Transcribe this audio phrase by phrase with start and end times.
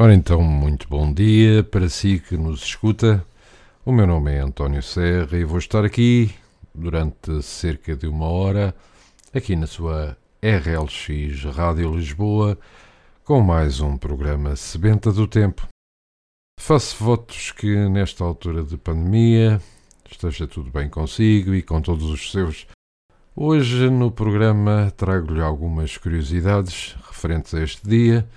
[0.00, 3.26] Ora então, muito bom dia para si que nos escuta.
[3.84, 6.32] O meu nome é António Serra e vou estar aqui
[6.72, 8.72] durante cerca de uma hora,
[9.34, 12.56] aqui na sua RLX Rádio Lisboa,
[13.24, 15.66] com mais um programa Sebenta do Tempo.
[16.60, 19.60] Faço votos que nesta altura de pandemia
[20.08, 22.68] esteja tudo bem consigo e com todos os seus.
[23.34, 28.28] Hoje no programa trago-lhe algumas curiosidades referentes a este dia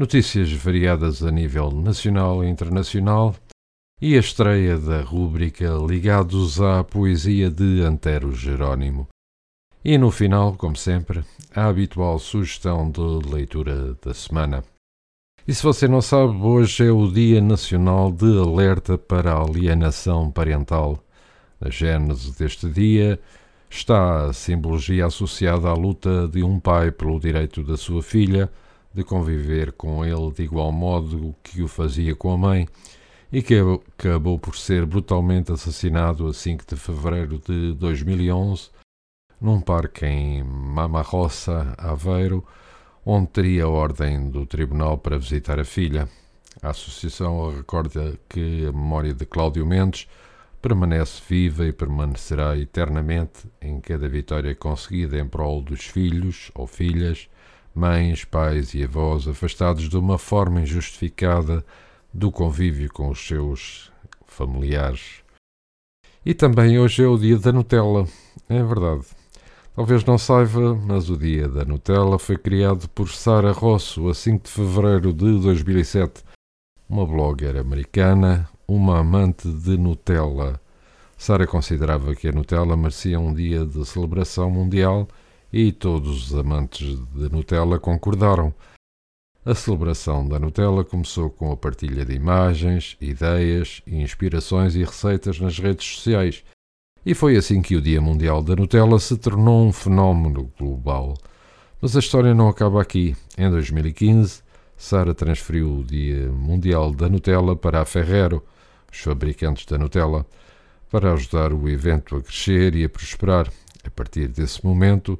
[0.00, 3.36] notícias variadas a nível nacional e internacional
[4.00, 9.08] e a estreia da rúbrica Ligados à Poesia de Antero Jerónimo.
[9.84, 11.22] E no final, como sempre,
[11.54, 14.64] a habitual sugestão de leitura da semana.
[15.46, 20.30] E se você não sabe, hoje é o Dia Nacional de Alerta para a Alienação
[20.30, 21.04] Parental.
[21.60, 23.20] Na gênese deste dia
[23.68, 28.50] está a simbologia associada à luta de um pai pelo direito da sua filha
[28.92, 32.68] de conviver com ele de igual modo que o fazia com a mãe
[33.32, 33.54] e que
[33.98, 38.70] acabou por ser brutalmente assassinado a 5 de fevereiro de 2011
[39.40, 42.44] num parque em Mamarroça, Aveiro,
[43.06, 46.08] onde teria ordem do tribunal para visitar a filha.
[46.62, 50.06] A associação recorda que a memória de Cláudio Mendes
[50.60, 57.30] permanece viva e permanecerá eternamente em cada vitória conseguida em prol dos filhos ou filhas
[57.74, 61.64] mães, pais e avós afastados de uma forma injustificada
[62.12, 63.92] do convívio com os seus
[64.26, 65.22] familiares.
[66.24, 68.06] E também hoje é o dia da Nutella,
[68.48, 69.06] é verdade.
[69.74, 74.44] Talvez não saiba, mas o dia da Nutella foi criado por Sara Rosso a 5
[74.44, 76.22] de fevereiro de 2007,
[76.88, 80.60] uma blogger americana, uma amante de Nutella.
[81.16, 85.08] Sara considerava que a Nutella merecia um dia de celebração mundial
[85.52, 88.54] e todos os amantes de Nutella concordaram.
[89.44, 95.58] A celebração da Nutella começou com a partilha de imagens, ideias, inspirações e receitas nas
[95.58, 96.44] redes sociais,
[97.04, 101.16] e foi assim que o Dia Mundial da Nutella se tornou um fenómeno global.
[101.80, 103.16] Mas a história não acaba aqui.
[103.38, 104.42] Em 2015,
[104.76, 108.44] Sara transferiu o Dia Mundial da Nutella para a Ferrero,
[108.92, 110.26] os fabricantes da Nutella,
[110.90, 113.50] para ajudar o evento a crescer e a prosperar.
[113.82, 115.18] A partir desse momento,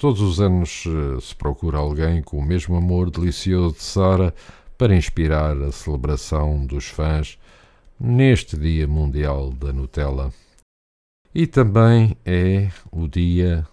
[0.00, 4.34] Todos os anos eh, se procura alguém com o mesmo amor delicioso de Sara
[4.78, 7.38] para inspirar a celebração dos fãs
[8.00, 10.32] neste Dia Mundial da Nutella.
[11.34, 13.68] E também é o Dia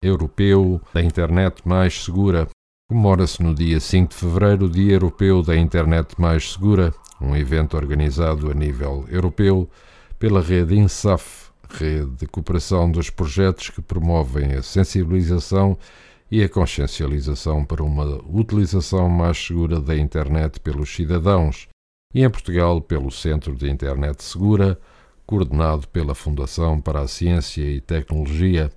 [0.00, 2.46] Europeu da Internet Mais Segura.
[2.88, 7.76] Comemora-se no dia 5 de fevereiro o Dia Europeu da Internet Mais Segura, um evento
[7.76, 9.68] organizado a nível europeu
[10.16, 15.78] pela rede INSAF, rede de cooperação dos projetos que promovem a sensibilização
[16.30, 21.68] e a consciencialização para uma utilização mais segura da internet pelos cidadãos,
[22.14, 24.78] e em Portugal pelo Centro de Internet Segura,
[25.26, 28.70] coordenado pela Fundação para a Ciência e Tecnologia.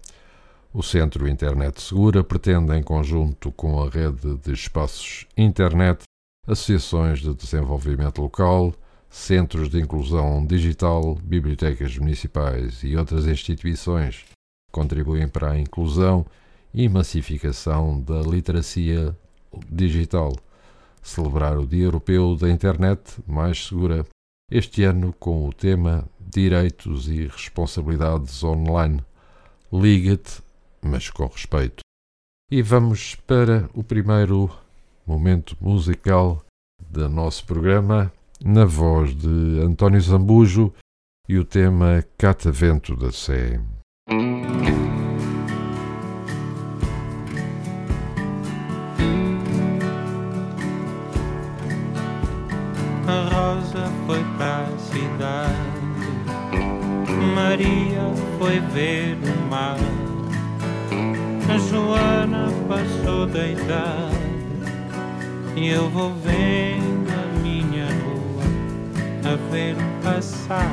[0.73, 6.03] O Centro Internet Segura pretende, em conjunto com a rede de espaços internet,
[6.45, 8.73] associações de desenvolvimento local,
[9.15, 14.25] centros de inclusão digital, bibliotecas municipais e outras instituições
[14.73, 16.25] contribuem para a inclusão
[16.73, 19.17] e massificação da literacia
[19.71, 20.35] digital.
[21.01, 24.05] Celebrar o Dia Europeu da Internet mais segura,
[24.51, 29.01] este ano com o tema Direitos e Responsabilidades Online.
[29.71, 30.43] Liga-te,
[30.81, 31.79] mas com respeito.
[32.51, 34.51] E vamos para o primeiro
[35.07, 36.43] momento musical
[36.89, 38.11] do nosso programa
[38.43, 40.73] na voz de António Zambujo
[41.27, 43.59] e o tema Catavento da Sé.
[53.07, 55.53] A Rosa foi para a cidade,
[57.35, 58.01] Maria
[58.39, 59.77] foi ver o mar,
[61.47, 64.15] a Joana passou da idade
[65.55, 67.24] e eu vou vendo
[69.25, 70.71] a ver passar.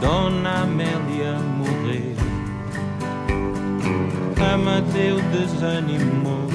[0.00, 2.16] Dona Amélia morreu
[4.56, 6.48] Amadeu desanimou.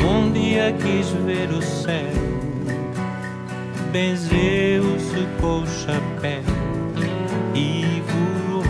[0.00, 2.10] Um dia quis ver o céu,
[3.92, 6.42] benzeu-se com o chapéu
[7.54, 8.64] e voou.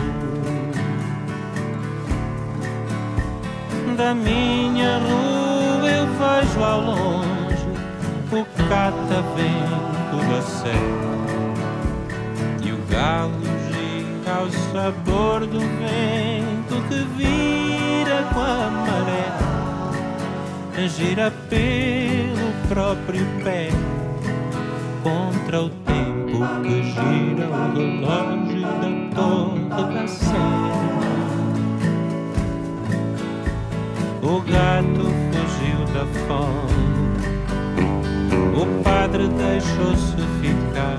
[3.96, 5.35] Da minha rua
[6.56, 7.68] vejo ao longe
[8.32, 11.16] o catavento da serra
[12.64, 13.32] e o galo
[13.68, 19.28] gira ao sabor do vento que vira com a maré,
[20.88, 23.68] gira pelo próprio pé
[25.02, 30.26] contra o tempo que gira o relógio da torre da sé.
[34.22, 35.25] O gato
[36.26, 37.16] fome,
[38.54, 40.98] o padre deixou-se ficar.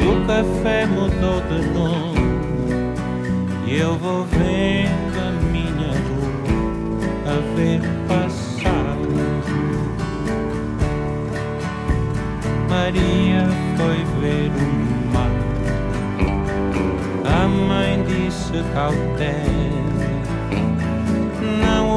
[0.00, 2.18] O café mudou de nome
[3.66, 6.28] e eu vou vendo a minha rua
[7.26, 8.96] a ver passar.
[12.68, 13.46] Maria
[13.76, 15.36] foi ver o mar.
[17.24, 19.68] A mãe disse cautela.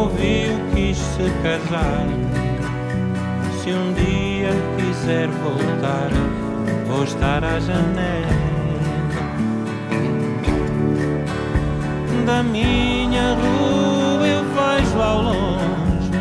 [0.02, 2.08] Ouviu, quis se casar.
[3.62, 6.10] Se um dia quiser voltar,
[6.88, 8.42] vou estar à janela.
[12.26, 16.12] Da minha rua eu vejo ao longe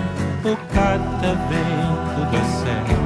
[0.44, 3.00] o catavento da serra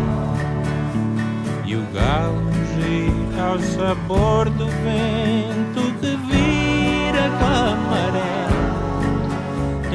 [1.65, 7.84] e o galo gira ao sabor do vento que vira com a maré,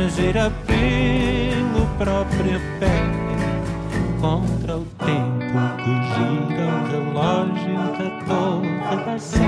[0.09, 2.97] gira pelo próprio pé
[4.19, 9.39] contra o tempo que gira o relógio da torre da sé.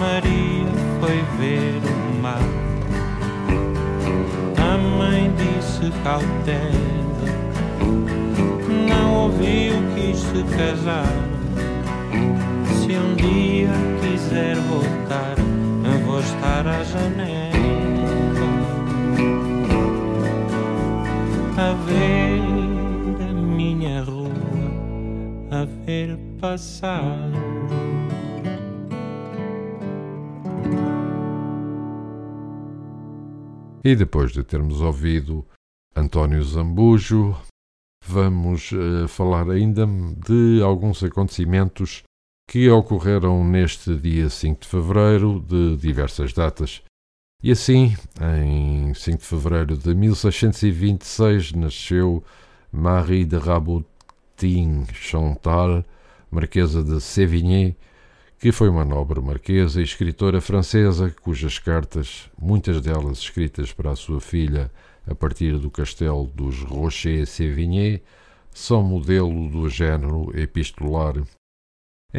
[0.00, 0.66] Maria
[1.00, 2.46] foi ver o mar.
[4.58, 6.96] A mãe disse cautela
[8.88, 11.12] não ouviu, quis se casar.
[12.66, 13.70] Se um dia
[14.00, 15.34] quiser voltar,
[16.20, 17.56] estar à janela
[21.58, 24.28] a ver a minha rua,
[25.50, 27.30] a ver passar.
[33.82, 35.46] E depois de termos ouvido
[35.94, 37.34] António Zambujo,
[38.04, 42.02] vamos uh, falar ainda de alguns acontecimentos
[42.48, 46.82] que ocorreram neste dia 5 de fevereiro, de diversas datas.
[47.42, 47.94] E assim,
[48.42, 52.22] em 5 de fevereiro de 1626, nasceu
[52.72, 55.84] Marie de Rabutin Chantal,
[56.30, 57.74] Marquesa de Sévigné,
[58.38, 63.96] que foi uma nobre marquesa e escritora francesa, cujas cartas, muitas delas escritas para a
[63.96, 64.70] sua filha
[65.06, 68.02] a partir do castelo dos Rocher-Sévigné,
[68.52, 71.14] são modelo do género epistolar.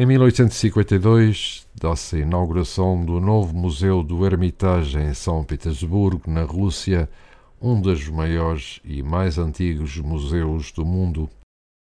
[0.00, 7.10] Em 1852, dá-se a inauguração do novo Museu do Hermitage em São Petersburgo, na Rússia,
[7.60, 11.28] um dos maiores e mais antigos museus do mundo.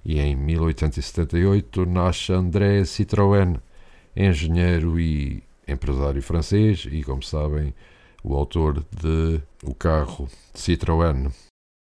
[0.05, 3.56] E em 1878 nasce André Citroën,
[4.14, 7.75] engenheiro e empresário francês e, como sabem,
[8.23, 11.33] o autor de O Carro Citroën.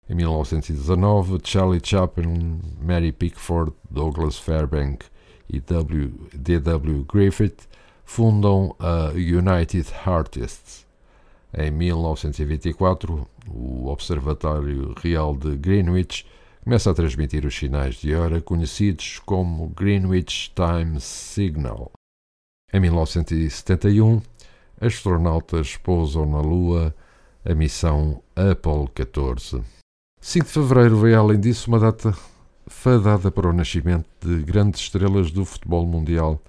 [0.08, 5.04] Em 1919, Charlie Chaplin, Mary Pickford, Douglas Fairbank
[5.48, 7.04] e w, D.W.
[7.04, 7.68] Griffith
[8.04, 10.86] fundam a United Artists.
[11.56, 16.26] Em 1924, o Observatório Real de Greenwich
[16.62, 21.92] começa a transmitir os sinais de hora conhecidos como Greenwich Time Signal.
[22.72, 24.20] Em 1971,
[24.80, 26.94] astronautas pousam na Lua
[27.44, 29.62] a missão Apollo 14.
[30.20, 32.12] 5 de fevereiro veio, além disso, uma data
[32.66, 36.40] fadada para o nascimento de grandes estrelas do futebol mundial.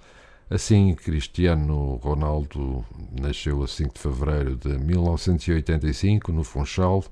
[0.50, 2.84] Assim, Cristiano Ronaldo
[3.20, 7.04] nasceu a 5 de fevereiro de 1985 no Funchal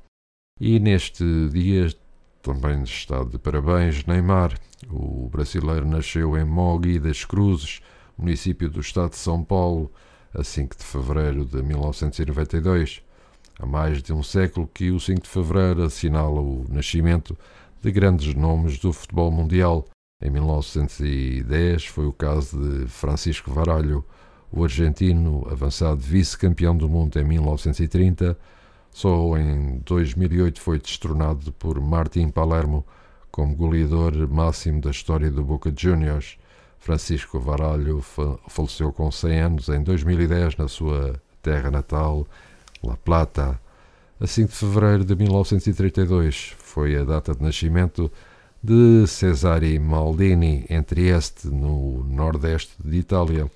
[0.60, 1.94] e neste dia
[2.42, 4.58] também está de parabéns Neymar.
[4.90, 7.80] O brasileiro nasceu em Mogi das Cruzes,
[8.16, 9.92] município do estado de São Paulo,
[10.32, 13.02] a 5 de fevereiro de 1992.
[13.58, 17.36] Há mais de um século que o 5 de fevereiro assinala o nascimento
[17.80, 19.84] de grandes nomes do futebol mundial.
[20.22, 24.04] Em 1910 foi o caso de Francisco Varalho,
[24.50, 28.38] o argentino avançado vice-campeão do mundo em 1930.
[28.90, 32.84] Só em 2008 foi destronado por Martin Palermo
[33.30, 36.38] como goleador máximo da história do Boca Juniors
[36.86, 38.00] Francisco Varalho
[38.48, 42.24] faleceu com 100 anos em 2010 na sua terra natal,
[42.80, 43.60] La Plata.
[44.20, 48.12] A 5 de fevereiro de 1932 foi a data de nascimento
[48.62, 53.50] de Cesare Maldini em Trieste, no nordeste de Itália.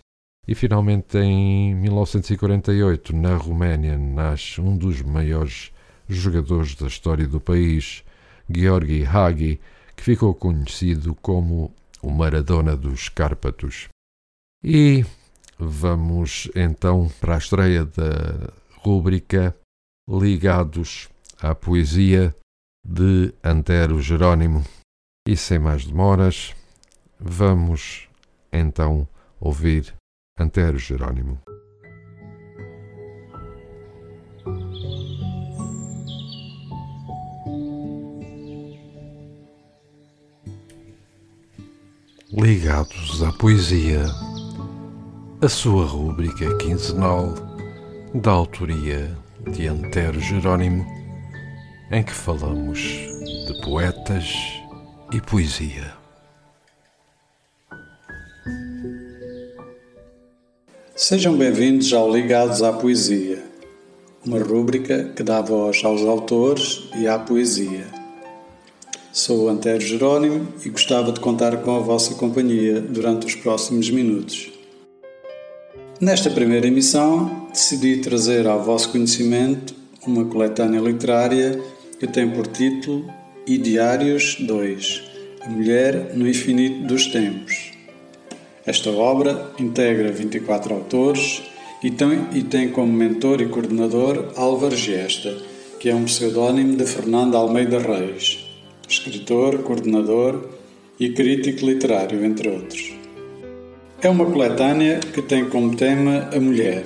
[0.49, 5.71] E finalmente em 1948, na Roménia, nasce um dos maiores
[6.09, 8.03] jogadores da história do país,
[8.49, 9.61] Georgi Hagi,
[9.95, 13.89] que ficou conhecido como o Maradona dos Cárpatos.
[14.65, 15.05] E
[15.59, 19.55] vamos então para a estreia da rúbrica
[20.09, 22.35] Ligados à Poesia
[22.85, 24.65] de Antero Jerónimo.
[25.29, 26.55] E sem mais demoras,
[27.19, 28.09] vamos
[28.53, 29.07] então
[29.39, 29.95] ouvir
[30.39, 31.41] Antero Jerónimo.
[42.33, 44.05] Ligados à poesia,
[45.43, 47.35] a sua rúbrica quinzenal
[48.15, 49.17] da autoria
[49.53, 51.00] de Antero Jerónimo,
[51.93, 52.79] em que falamos
[53.49, 54.25] de poetas
[55.13, 55.93] e poesia.
[60.95, 63.43] Sejam bem-vindos ao Ligados à Poesia,
[64.25, 67.89] uma rúbrica que dá voz aos autores e à poesia.
[69.13, 74.49] Sou Antero Jerónimo e gostava de contar com a vossa companhia durante os próximos minutos.
[76.01, 79.75] Nesta primeira emissão, decidi trazer ao vosso conhecimento
[80.07, 81.61] uma coletânea literária
[82.01, 83.05] que tem por título
[83.47, 85.03] Diários 2
[85.43, 87.73] A Mulher no Infinito dos Tempos.
[88.65, 91.43] Esta obra integra 24 autores
[91.83, 95.37] e tem, e tem como mentor e coordenador Álvaro Gesta,
[95.79, 98.47] que é um pseudónimo de Fernando Almeida Reis,
[98.89, 100.49] escritor, coordenador
[100.99, 102.95] e crítico literário, entre outros.
[104.01, 106.85] É uma coletânea que tem como tema a mulher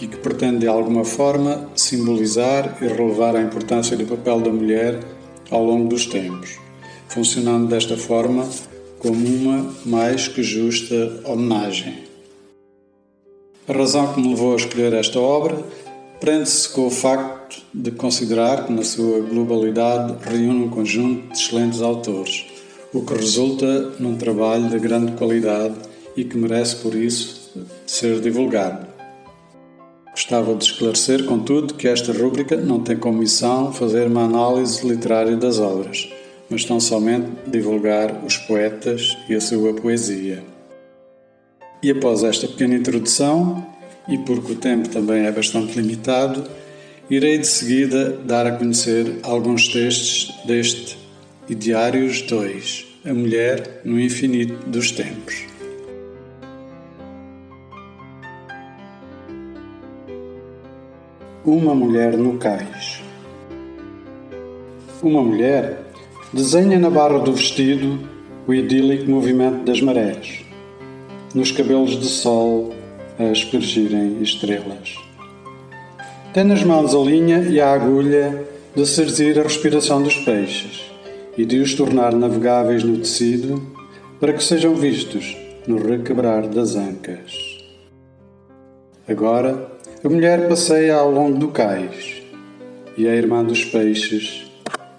[0.00, 5.00] e que pretende de alguma forma simbolizar e relevar a importância do papel da mulher
[5.50, 6.58] ao longo dos tempos,
[7.08, 8.48] funcionando desta forma
[8.98, 12.06] como uma mais que justa homenagem.
[13.66, 15.62] A razão que me levou a escolher esta obra
[16.20, 21.80] prende-se com o facto de considerar que, na sua globalidade, reúne um conjunto de excelentes
[21.80, 22.46] autores,
[22.92, 25.74] o que resulta num trabalho de grande qualidade
[26.16, 27.52] e que merece, por isso,
[27.86, 28.87] ser divulgado.
[30.10, 35.36] Gostava de esclarecer, contudo, que esta rúbrica não tem como missão fazer uma análise literária
[35.36, 36.08] das obras,
[36.50, 40.42] mas tão somente divulgar os poetas e a sua poesia.
[41.82, 43.64] E após esta pequena introdução,
[44.08, 46.44] e porque o tempo também é bastante limitado,
[47.08, 50.98] irei de seguida dar a conhecer alguns textos deste
[51.48, 55.57] Diários 2, A Mulher no Infinito dos Tempos.
[61.44, 63.00] Uma mulher no cais.
[65.00, 65.82] Uma mulher
[66.32, 68.00] desenha na barra do vestido
[68.46, 70.44] o idílico movimento das marés,
[71.32, 72.74] nos cabelos de sol
[73.18, 74.96] a aspergirem estrelas.
[76.34, 80.90] Tem nas mãos a linha e a agulha de serzir a respiração dos peixes
[81.36, 83.62] e de os tornar navegáveis no tecido
[84.18, 85.36] para que sejam vistos
[85.68, 87.32] no requebrar das ancas.
[89.06, 92.22] Agora, a mulher passeia ao longo do cais
[92.96, 94.48] e a irmã dos peixes,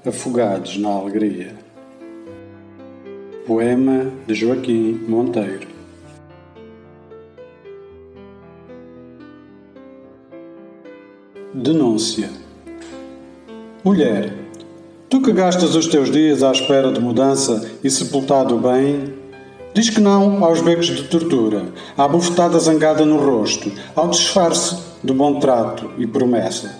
[0.05, 1.55] afogados na alegria.
[3.47, 5.67] Poema de Joaquim Monteiro.
[11.53, 12.29] Denúncia
[13.83, 14.33] Mulher,
[15.09, 19.17] tu que gastas os teus dias à espera de mudança e sepultado bem,
[19.71, 25.13] Diz que não aos becos de tortura, à bufetada zangada no rosto, ao disfarce do
[25.13, 26.77] bom trato e promessa.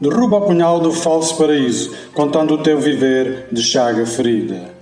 [0.00, 4.74] Derruba o punhal do falso paraíso, contando o teu viver de chaga ferida.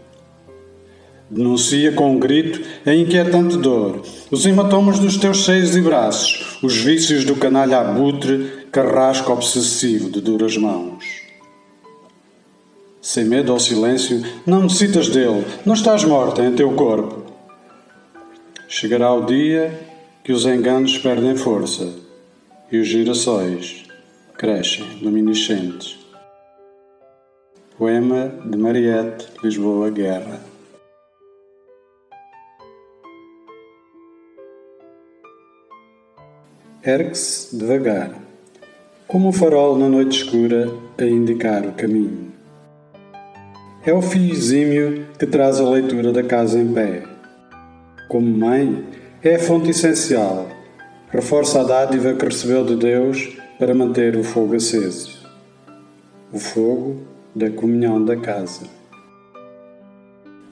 [1.31, 6.77] Denuncia com um grito a inquietante dor, os hematomas dos teus seios e braços, os
[6.77, 11.23] vícios do canalha abutre, carrasco obsessivo de duras mãos.
[13.01, 17.23] Sem medo ao silêncio, não necessitas dele, não estás morta em teu corpo.
[18.69, 19.92] Chegará o dia
[20.25, 21.93] que os enganos perdem força
[22.71, 23.85] e os girassóis
[24.39, 25.99] crescem luminescentes.
[27.77, 30.41] Poema de Mariette Lisboa Guerra.
[36.85, 38.15] Ergue-se devagar,
[39.09, 42.33] como um farol na noite escura a indicar o caminho.
[43.85, 47.03] É o fio exímio que traz a leitura da casa em pé,
[48.09, 50.49] como mãe, é a fonte essencial.
[51.11, 55.23] Reforça a dádiva que recebeu de Deus para manter o fogo aceso.
[56.33, 57.03] O fogo
[57.35, 58.63] da comunhão da casa.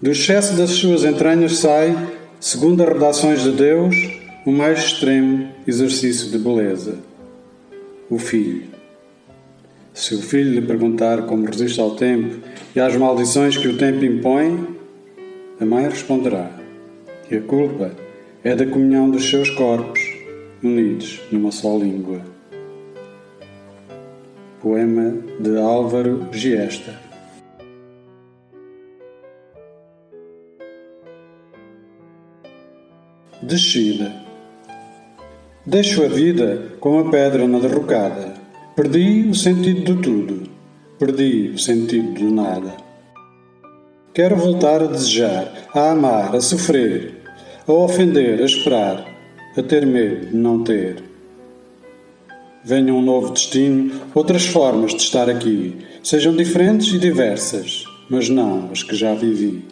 [0.00, 1.96] Do excesso das suas entranhas sai,
[2.38, 3.94] segundo as redações de Deus,
[4.46, 6.98] o mais extremo exercício de beleza:
[8.08, 8.68] o filho.
[9.92, 12.36] Se o filho lhe perguntar como resiste ao tempo
[12.74, 14.64] e às maldições que o tempo impõe,
[15.58, 16.50] a mãe responderá:
[17.30, 17.90] E a culpa
[18.42, 20.00] é da comunhão dos seus corpos,
[20.62, 22.22] unidos numa só língua.
[24.62, 26.94] Poema de Álvaro Giesta.
[33.42, 34.10] Descida.
[35.66, 38.34] Deixo a vida como a pedra na derrocada.
[38.74, 40.50] Perdi o sentido de tudo.
[40.98, 42.74] Perdi o sentido do nada.
[44.14, 47.19] Quero voltar a desejar, a amar, a sofrer,
[47.66, 49.04] a ofender, a esperar,
[49.56, 51.02] a ter medo de não ter.
[52.62, 58.70] Venha um novo destino, outras formas de estar aqui, sejam diferentes e diversas, mas não
[58.70, 59.64] as que já vivi.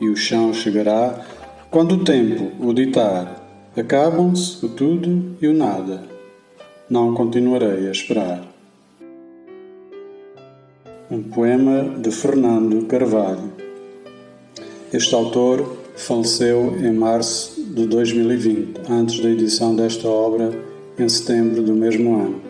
[0.00, 1.24] E o chão chegará
[1.70, 3.36] quando o tempo o ditar.
[3.76, 6.02] Acabam-se o tudo e o nada.
[6.90, 8.42] Não continuarei a esperar.
[11.10, 13.52] Um poema de Fernando Carvalho.
[14.92, 20.52] Este autor faleceu em março de 2020, antes da edição desta obra
[20.96, 22.40] em setembro do mesmo ano.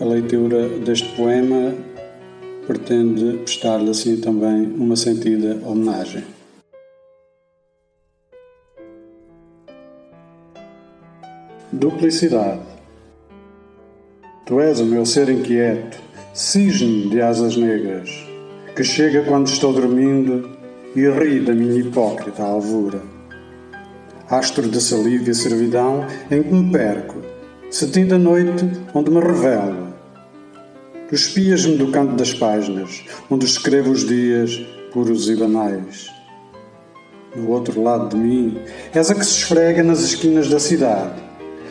[0.00, 1.74] A leitura deste poema
[2.66, 6.22] pretende prestar-lhe assim também uma sentida homenagem.
[11.72, 12.60] Duplicidade.
[14.44, 15.98] Tu és o meu ser inquieto,
[16.34, 18.10] cisne de asas negras,
[18.76, 20.57] que chega quando estou dormindo
[20.98, 23.00] e ri da minha hipócrita alvura.
[24.28, 27.22] Astro de saliva e servidão em que me perco,
[27.70, 29.94] cetim da noite onde me revelo.
[31.08, 34.56] Tu espias-me do canto das páginas, onde escrevo os dias
[34.92, 36.10] puros e banais.
[37.34, 38.58] Do outro lado de mim,
[38.92, 41.22] és a que se esfrega nas esquinas da cidade,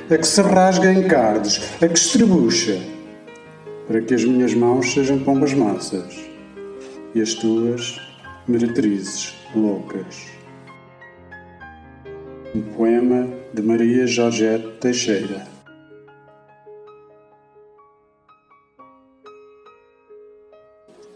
[0.10, 2.80] a que se rasga em cardos, a que estrebucha,
[3.88, 6.16] para que as minhas mãos sejam pombas massas
[7.14, 8.07] e as tuas
[8.48, 10.26] meretrizes loucas.
[12.56, 15.46] Um poema de Maria Georgette Teixeira.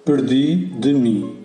[0.04, 1.38] Perdi de mim.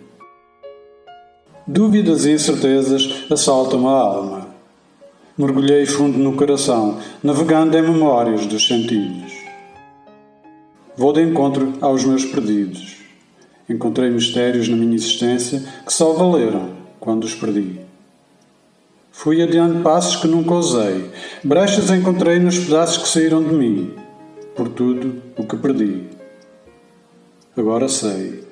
[1.65, 4.49] Dúvidas e incertezas assaltam a alma.
[5.39, 9.33] Mergulhei fundo no coração, navegando em memórias dos sentidos.
[10.97, 12.96] Vou de encontro aos meus perdidos.
[13.69, 17.81] Encontrei mistérios na minha existência que só valeram quando os perdi.
[19.11, 21.11] Fui adiante passos que nunca usei,
[21.43, 23.95] brechas encontrei nos pedaços que saíram de mim,
[24.55, 26.05] por tudo o que perdi.
[27.57, 28.45] Agora sei,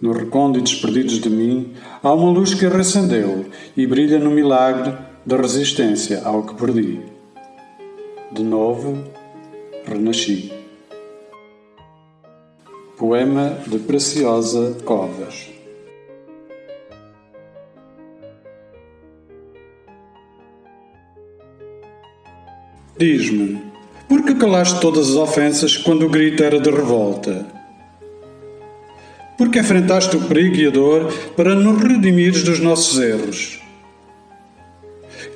[0.00, 4.92] nos recônditos perdidos de mim, há uma luz que reacendeu e brilha no milagre
[5.24, 7.00] da resistência ao que perdi.
[8.32, 9.04] De novo,
[9.86, 10.57] renasci.
[12.98, 15.48] Poema de Preciosa Covas
[22.98, 23.62] Diz-me,
[24.08, 27.46] por que calaste todas as ofensas quando o grito era de revolta?
[29.36, 33.60] Por que enfrentaste o perigo e a dor para nos redimires dos nossos erros?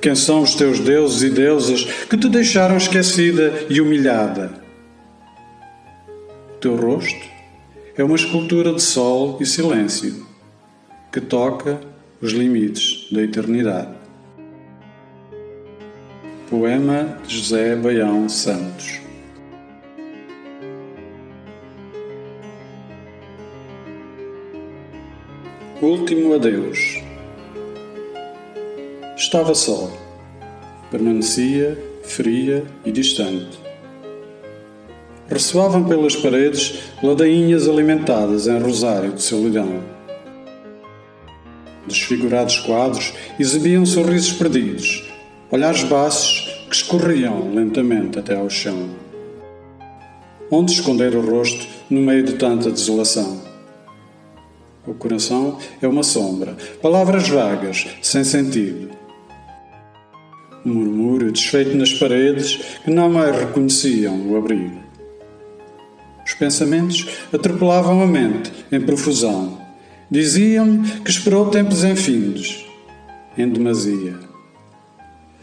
[0.01, 4.61] Quem são os teus deuses e deusas que te deixaram esquecida e humilhada?
[6.55, 7.32] O teu rosto
[7.95, 10.25] é uma escultura de sol e silêncio
[11.11, 11.79] que toca
[12.21, 13.93] os limites da eternidade.
[16.49, 19.03] Poema de José Baião Santos
[25.83, 27.03] Último adeus.
[29.17, 29.91] Estava só.
[30.89, 33.62] Permanecia fria e distante.
[35.29, 39.81] Ressoavam pelas paredes ladainhas alimentadas em rosário de solidão.
[41.87, 45.03] Desfigurados quadros exibiam sorrisos perdidos,
[45.49, 48.89] olhares baços que escorriam lentamente até ao chão.
[50.51, 53.41] Onde esconder o rosto no meio de tanta desolação?
[54.85, 58.89] O coração é uma sombra, palavras vagas, sem sentido.
[60.65, 64.82] Um murmúrio desfeito nas paredes que não mais reconheciam o abrigo.
[66.25, 69.61] Os pensamentos atropelavam a mente em profusão.
[70.09, 72.65] Diziam-me que esperou tempos infindos.
[73.35, 74.13] em demasia.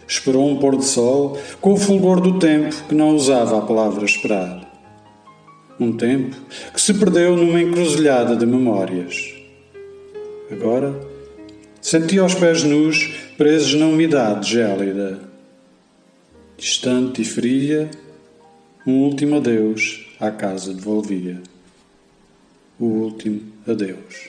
[0.07, 4.05] Esperou um pôr de sol com o fulgor do tempo que não usava a palavra
[4.05, 4.64] esperar.
[5.79, 6.37] Um tempo
[6.73, 9.35] que se perdeu numa encruzilhada de memórias.
[10.53, 10.95] Agora
[11.81, 15.19] sentia os pés nus presos na umidade gélida.
[16.57, 17.90] Distante e fria,
[18.87, 21.40] um último adeus à casa devolvia.
[22.78, 24.28] O último adeus.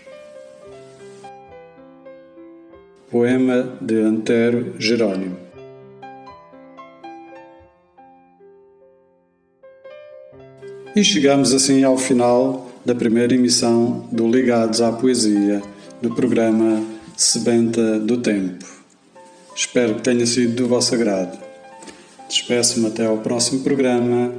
[3.09, 5.37] Poema de Antero Jerônimo.
[10.95, 15.61] E chegamos assim ao final da primeira emissão do Ligados à Poesia,
[16.01, 16.83] do programa
[17.15, 18.65] Sebenta do Tempo.
[19.55, 21.37] Espero que tenha sido do vosso agrado.
[22.27, 24.33] Despeço-me até ao próximo programa,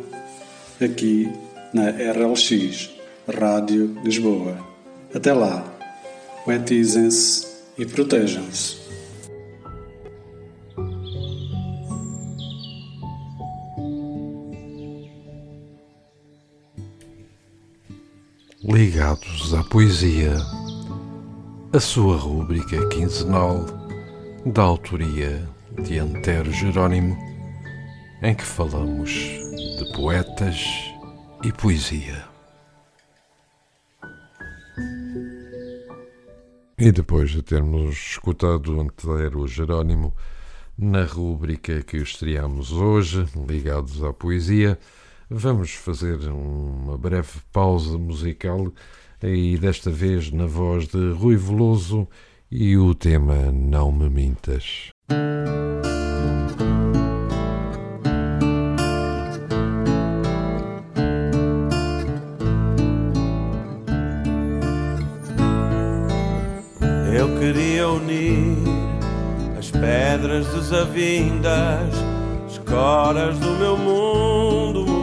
[0.85, 1.33] aqui
[1.73, 2.91] na RLX,
[3.29, 4.57] Rádio Lisboa.
[5.15, 5.65] Até lá,
[6.45, 7.47] poetizem-se
[7.79, 8.83] e protejam-se.
[18.65, 20.37] Ligados à Poesia,
[21.73, 23.67] a sua rúbrica quinzenal
[24.47, 25.47] da autoria
[25.83, 27.17] de Antero Jerónimo,
[28.23, 29.42] em que falamos
[29.83, 30.93] de poetas
[31.43, 32.25] e poesia.
[36.79, 40.15] E depois de termos escutado Antero Jerónimo
[40.79, 44.79] na rúbrica que estreamos hoje, ligados à poesia,
[45.35, 48.71] Vamos fazer uma breve pausa musical
[49.23, 52.07] e desta vez na voz de Rui Veloso
[52.51, 54.91] e o tema Não Me Mintas.
[67.93, 68.59] Unir
[69.59, 71.95] as pedras desavindas,
[72.49, 75.03] escoras do meu mundo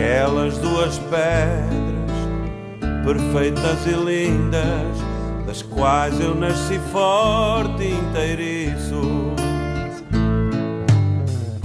[0.00, 1.70] aquelas duas pedras
[3.04, 4.96] perfeitas e lindas,
[5.46, 9.34] das quais eu nasci forte inteiriço.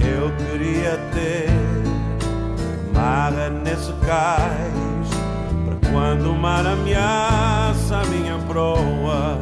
[0.00, 1.48] Eu queria ter
[2.92, 4.95] marra nesse cais,
[5.96, 9.38] quando o mar ameaça minha proa.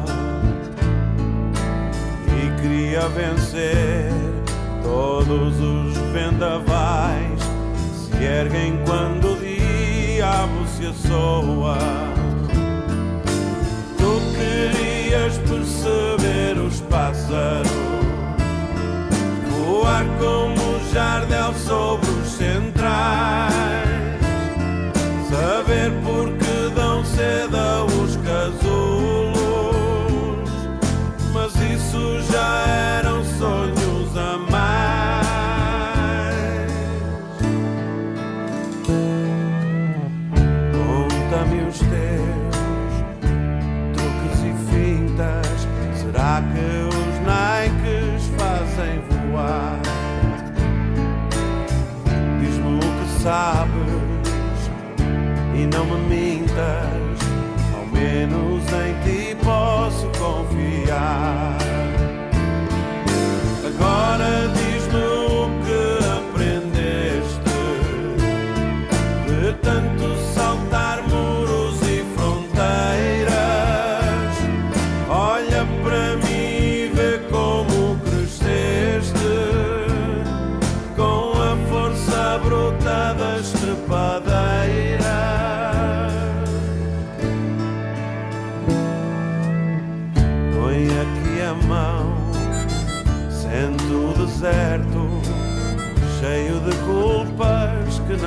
[2.27, 4.09] E queria vencer
[4.81, 7.41] todos os vendavais
[7.91, 11.77] se erguem quando o diabo se assoa.
[13.97, 17.69] Tu querias perceber os pássaros,
[19.49, 23.94] voar como o jardel sobre os centrais,
[25.35, 29.35] saber por que dão seda os casulos,
[31.33, 32.67] mas isso já
[32.99, 34.85] eram sonhos a mais.
[41.67, 42.95] os teus
[43.93, 45.67] truques e fintas?
[45.99, 49.81] Será que os Nikes fazem voar?
[52.39, 53.54] Diz-me o que sabes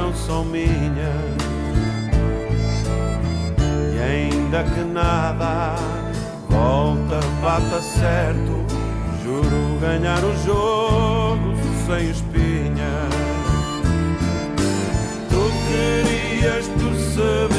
[0.08, 1.36] não são minhas.
[3.94, 5.74] E ainda que nada
[6.48, 8.64] volta, bata certo,
[9.22, 11.54] juro ganhar o jogo
[11.86, 13.12] sem espinhas.
[15.28, 17.57] Tu querias perceber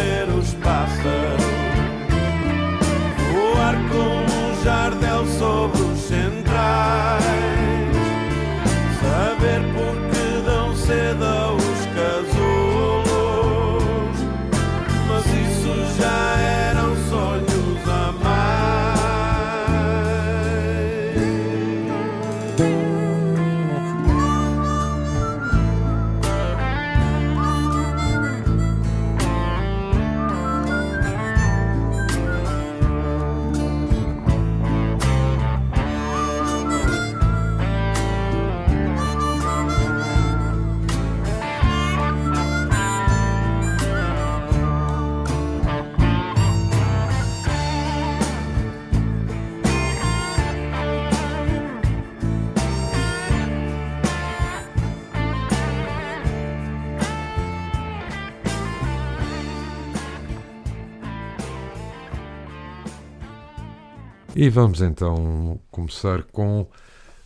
[64.41, 66.65] E vamos então começar com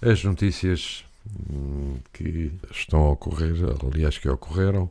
[0.02, 1.06] as notícias
[1.48, 3.54] hum, que estão a ocorrer,
[3.86, 4.90] aliás, que ocorreram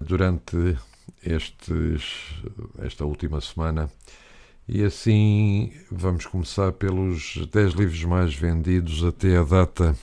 [0.00, 0.78] durante
[1.24, 2.36] estes,
[2.78, 3.90] esta última semana.
[4.68, 9.96] E assim vamos começar pelos 10 livros mais vendidos até a data.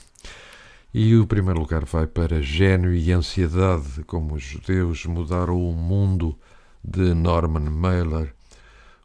[0.92, 6.38] E o primeiro lugar vai para Gênio e Ansiedade, como os judeus mudaram o mundo,
[6.84, 8.34] de Norman Mailer.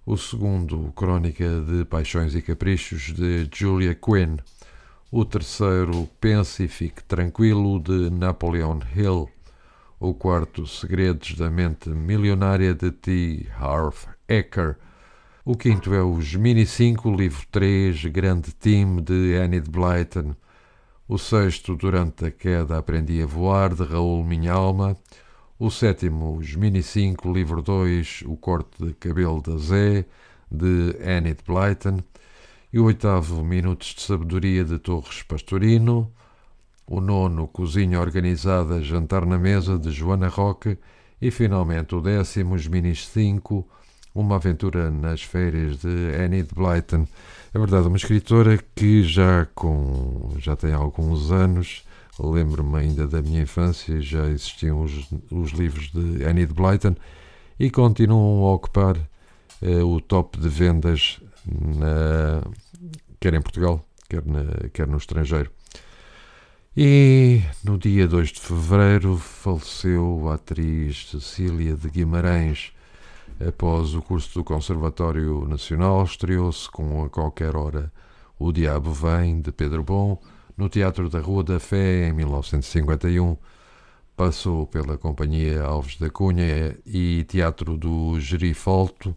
[0.09, 4.37] O segundo, Crónica de Paixões e Caprichos, de Julia Quinn.
[5.11, 9.29] O terceiro, Pense e Fique Tranquilo, de Napoleon Hill.
[9.99, 13.45] O quarto, Segredos da Mente Milionária, de T.
[13.55, 14.77] Harv Eker.
[15.45, 20.33] O quinto é os Mini 5, livro 3, Grande Time, de Enid Blyton.
[21.07, 24.97] O sexto, Durante a Queda Aprendi a Voar, de Raul Minhalma.
[25.61, 30.05] O sétimo, os Mini 5, livro 2, O Corte de Cabelo da Zé,
[30.49, 31.99] de Enid Blyton.
[32.71, 36.09] E o oitavo, Minutos de Sabedoria, de Torres Pastorino.
[36.87, 40.77] O nono, Cozinha Organizada, Jantar na Mesa, de Joana Roque.
[41.21, 43.67] E finalmente o décimo, os Minis 5,
[44.15, 47.05] Uma Aventura nas Férias, de Enid Blyton.
[47.53, 51.83] É verdade, uma escritora que já, com, já tem alguns anos
[52.19, 56.95] Lembro-me ainda da minha infância, já existiam os, os livros de Enid Blyton
[57.57, 58.97] e continuam a ocupar
[59.61, 62.41] eh, o top de vendas, na,
[63.19, 65.49] quer em Portugal, quer, na, quer no estrangeiro.
[66.75, 72.71] E no dia 2 de fevereiro faleceu a atriz Cecília de Guimarães.
[73.45, 77.91] Após o curso do Conservatório Nacional, estreou-se com A Qualquer Hora
[78.37, 80.21] O Diabo Vem, de Pedro Bom,
[80.59, 83.37] no Teatro da Rua da Fé, em 1951,
[84.13, 89.15] passou pela Companhia Alves da Cunha e Teatro do Gerifolto,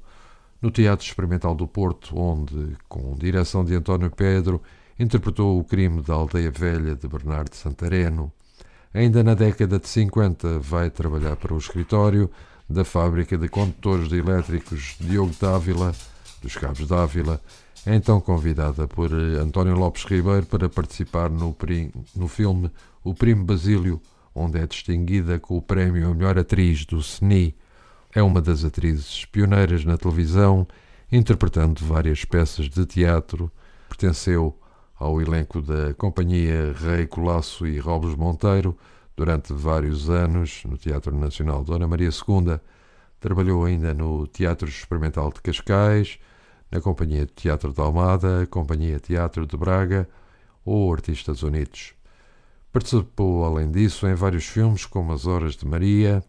[0.60, 4.62] no Teatro Experimental do Porto, onde, com direção de António Pedro,
[4.96, 8.32] interpretou o crime da Aldeia Velha de Bernardo Santareno.
[8.94, 12.30] Ainda na década de 50 vai trabalhar para o escritório
[12.70, 15.92] da fábrica de condutores de elétricos Diogo Dávila,
[16.40, 17.40] dos Cabos Dávila,
[17.86, 21.56] então convidada por eh, António Lopes Ribeiro para participar no,
[22.14, 22.70] no filme
[23.02, 24.00] O Primo Basílio,
[24.34, 27.56] onde é distinguida com o prémio a melhor atriz do CNI.
[28.14, 30.66] É uma das atrizes pioneiras na televisão,
[31.10, 33.50] interpretando várias peças de teatro.
[33.88, 34.56] Pertenceu
[34.98, 38.76] ao elenco da Companhia Rei Colasso e Robes Monteiro
[39.16, 42.60] durante vários anos no Teatro Nacional Dona Maria II.
[43.18, 46.18] Trabalhou ainda no Teatro Experimental de Cascais,
[46.72, 50.08] na Companhia de Teatro de Almada, Companhia de Teatro de Braga
[50.64, 51.92] ou Artistas Unidos.
[52.72, 56.24] Participou, além disso, em vários filmes como As Horas de Maria,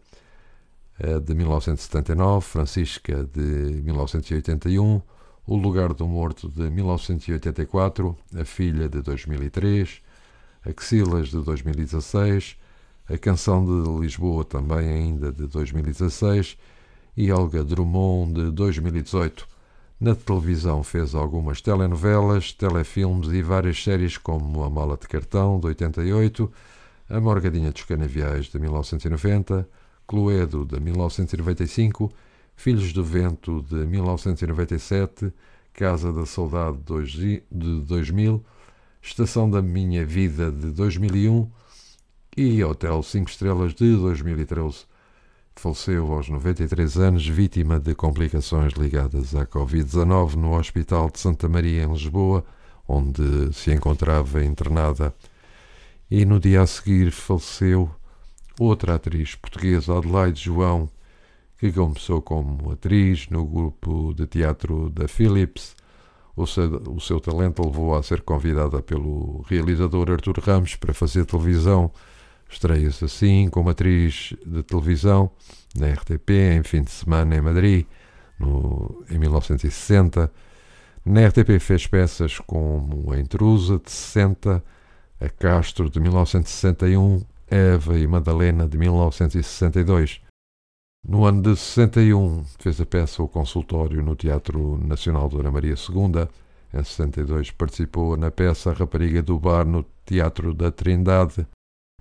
[1.24, 5.00] de 1979, Francisca, de 1981,
[5.46, 10.02] O Lugar do Morto, de 1984, A Filha, de 2003,
[10.64, 12.56] Axilas, de 2016,
[13.08, 16.58] A Canção de Lisboa, também ainda de 2016,
[17.16, 19.53] e Olga Drummond, de 2018.
[20.00, 25.68] Na televisão fez algumas telenovelas, telefilmes e várias séries como A Mala de Cartão, de
[25.68, 26.52] 88,
[27.08, 29.68] A Morgadinha dos Canaviais, de 1990,
[30.06, 32.12] Cluedo, de 1995,
[32.56, 35.32] Filhos do Vento, de 1997,
[35.72, 36.78] Casa da Saudade,
[37.50, 38.44] de 2000,
[39.00, 41.48] Estação da Minha Vida, de 2001
[42.36, 44.86] e Hotel 5 Estrelas, de 2013
[45.56, 51.84] faleceu aos 93 anos, vítima de complicações ligadas à Covid-19 no Hospital de Santa Maria,
[51.84, 52.44] em Lisboa,
[52.86, 55.14] onde se encontrava internada.
[56.10, 57.90] E no dia a seguir faleceu
[58.58, 60.88] outra atriz portuguesa, Adelaide João,
[61.58, 65.74] que começou como atriz no grupo de teatro da Philips.
[66.36, 71.24] O seu, o seu talento levou a ser convidada pelo realizador Artur Ramos para fazer
[71.24, 71.90] televisão
[72.48, 75.30] Estreia-se assim como atriz de televisão
[75.74, 77.86] na RTP em fim de semana em Madrid,
[78.38, 80.30] no, em 1960.
[81.04, 84.62] Na RTP fez peças como A Intrusa, de 60,
[85.20, 90.22] A Castro, de 1961, Eva e Madalena, de 1962.
[91.06, 96.28] No ano de 61, fez a peça O Consultório no Teatro Nacional Dona Maria II.
[96.72, 101.46] Em 62, participou na peça A Rapariga do Bar no Teatro da Trindade.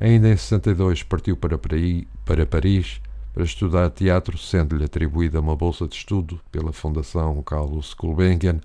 [0.04, 3.02] Ainda em 62 partiu para, Paris
[3.34, 8.60] para estudar teatro, sendo-lhe atribuída uma bolsa de estudo pela Fundação Carlos Gulbenkian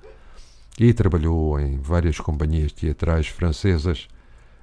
[0.81, 4.09] e trabalhou em várias companhias teatrais francesas.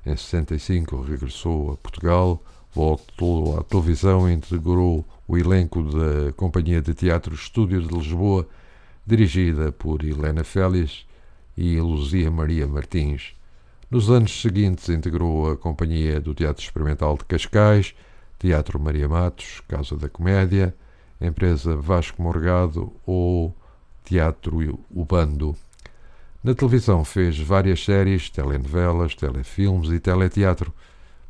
[0.06, 6.94] Em 65 regressou a Portugal, voltou à televisão e integrou o elenco da Companhia de
[6.94, 8.46] Teatro Estúdio de Lisboa,
[9.08, 11.06] dirigida por Helena Félix,
[11.56, 13.34] e Luzia Maria Martins.
[13.96, 17.96] Nos anos seguintes integrou a Companhia do Teatro Experimental de Cascais,
[18.38, 20.76] Teatro Maria Matos, Casa da Comédia,
[21.22, 23.56] Empresa Vasco Morgado ou
[24.04, 25.56] Teatro Ubando.
[26.44, 30.74] Na televisão fez várias séries, telenovelas, telefilmes e teleteatro.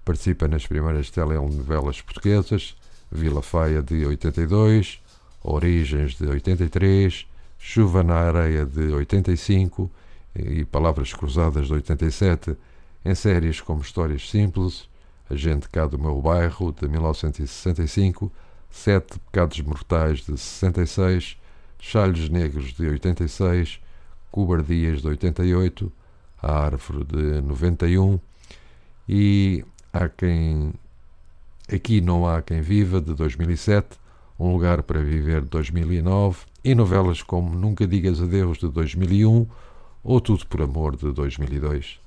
[0.04, 2.76] Participa nas primeiras telenovelas portuguesas,
[3.12, 5.00] Vila Faia de 82,
[5.44, 7.28] Origens de 83,
[7.60, 9.92] Chuva na Areia de 85
[10.36, 12.58] e Palavras Cruzadas de 87,
[13.04, 14.90] em séries como Histórias Simples,
[15.30, 18.32] A Gente Cá do Meu Bairro de 1965,
[18.70, 21.38] Sete Pecados Mortais de 66,
[21.80, 23.80] Chalhos Negros de 86,
[24.32, 25.92] Cobardias de 88,
[26.42, 28.20] A Árvore de 91
[29.08, 30.74] e há quem
[31.72, 33.98] Aqui não há quem viva de 2007,
[34.40, 39.48] Um lugar para viver de 2009 e novelas como Nunca digas adeus de 2001
[40.06, 42.00] ou Tudo por amor de 2002.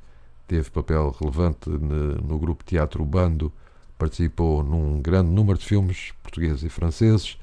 [0.46, 3.52] Teve papel relevante no grupo Teatro Bando,
[3.98, 7.37] participou num grande número de filmes portugueses e franceses,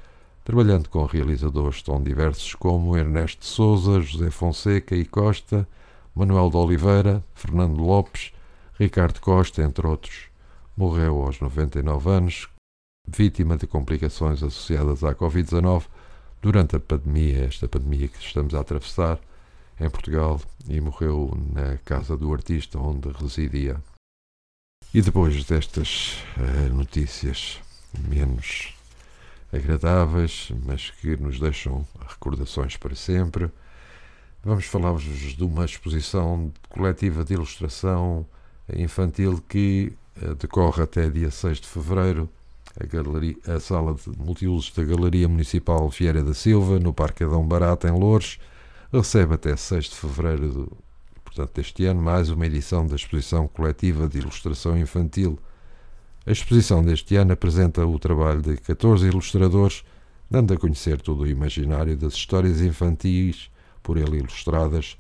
[0.45, 5.67] trabalhando com realizadores tão diversos como Ernesto Souza, José Fonseca e Costa,
[6.15, 8.31] Manuel de Oliveira, Fernando Lopes,
[8.79, 10.29] Ricardo Costa, entre outros.
[10.77, 12.47] Morreu aos 99 anos,
[13.05, 15.83] vítima de complicações associadas à Covid-19
[16.41, 19.19] durante a pandemia, esta pandemia que estamos a atravessar
[19.79, 23.81] em Portugal, e morreu na casa do artista onde residia.
[24.93, 27.59] E depois destas uh, notícias
[28.07, 28.73] menos
[29.51, 33.51] agradáveis, mas que nos deixam recordações para sempre.
[34.43, 38.25] Vamos falar-vos de uma exposição coletiva de ilustração
[38.73, 42.29] infantil que uh, decorre até dia 6 de fevereiro,
[42.79, 47.45] a, galeria, a sala de multiusos da Galeria Municipal Vieira da Silva, no Parque Adão
[47.45, 48.39] Barata, em Loures,
[48.97, 50.77] recebe até 6 de fevereiro do,
[51.23, 55.39] portanto, deste ano mais uma edição da exposição coletiva de ilustração infantil
[56.27, 59.83] a exposição deste ano apresenta o trabalho de 14 ilustradores,
[60.29, 63.51] dando a conhecer todo o imaginário das histórias infantis
[63.83, 64.97] por ele ilustradas.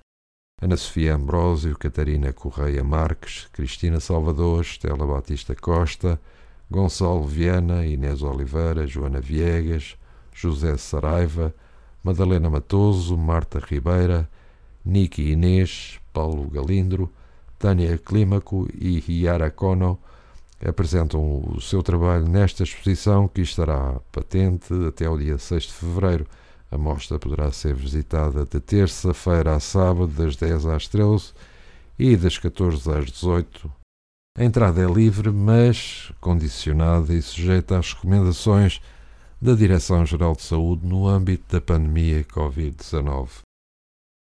[0.61, 6.21] Ana Sofia Ambrósio, Catarina Correia Marques, Cristina Salvador, Estela Batista Costa,
[6.69, 9.97] Gonçalo Viana, Inês Oliveira, Joana Viegas,
[10.31, 11.55] José Saraiva,
[12.05, 14.29] Madalena Matoso, Marta Ribeira,
[14.85, 17.11] Niki Inês, Paulo Galindro,
[17.57, 19.97] Tânia Clímaco e Yara Cono
[20.63, 26.27] apresentam o seu trabalho nesta exposição que estará patente até o dia 6 de fevereiro.
[26.69, 31.33] A mostra poderá ser visitada de terça-feira a sábado, das 10 às 13
[31.97, 33.71] e das 14 às 18.
[34.37, 38.79] A entrada é livre, mas condicionada e sujeita às recomendações
[39.41, 43.39] da Direção-Geral de Saúde no âmbito da pandemia Covid-19.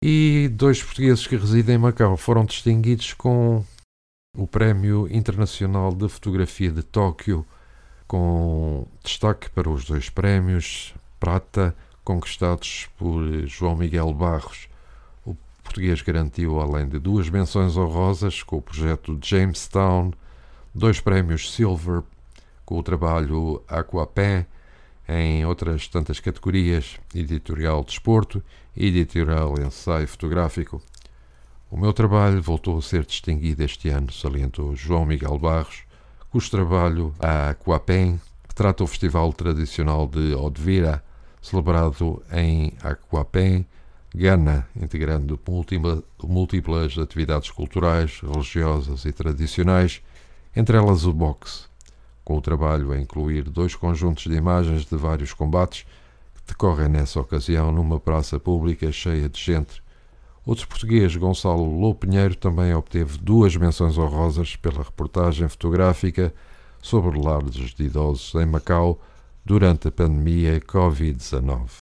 [0.04, 3.64] E dois portugueses que residem em Macau foram distinguidos com
[4.36, 7.46] o Prémio Internacional de Fotografia de Tóquio,
[8.08, 14.68] com destaque para os dois prémios prata conquistados por João Miguel Barros.
[15.26, 20.12] O português garantiu, além de duas menções honrosas com o projeto Jamestown,
[20.74, 22.02] dois prémios Silver
[22.66, 24.46] com o trabalho Aquapen,
[25.12, 28.42] em outras tantas categorias, editorial desporto
[28.76, 30.82] e editorial ensaio fotográfico.
[31.70, 35.84] O meu trabalho voltou a ser distinguido este ano, salientou João Miguel Barros,
[36.30, 38.22] cujo trabalho, a Aquapen,
[38.56, 41.04] trata o festival tradicional de Odvira,
[41.42, 43.66] celebrado em Aquapen,
[44.14, 45.40] Gana, integrando
[46.24, 50.02] múltiplas atividades culturais, religiosas e tradicionais,
[50.56, 51.71] entre elas o boxe,
[52.24, 55.86] com o trabalho a incluir dois conjuntos de imagens de vários combates
[56.36, 59.82] que decorrem nessa ocasião numa praça pública cheia de gente
[60.44, 66.34] Outro português, Gonçalo Lou Pinheiro, também obteve duas menções honrosas pela reportagem fotográfica
[66.82, 69.00] sobre lares de idosos em Macau
[69.46, 71.78] durante a pandemia Covid-19.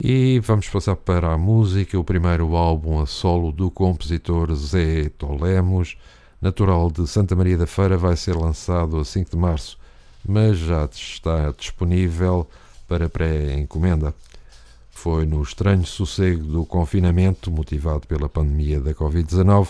[0.00, 5.96] E vamos passar para a música, o primeiro álbum a solo do compositor Zé Tolemos,
[6.42, 9.78] natural de Santa Maria da Feira, vai ser lançado a 5 de março,
[10.26, 12.48] mas já está disponível
[12.88, 14.12] para pré-encomenda.
[14.90, 19.68] Foi no estranho sossego do confinamento, motivado pela pandemia da Covid-19,